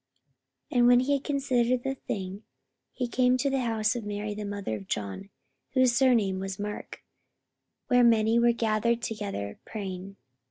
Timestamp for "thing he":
1.93-3.07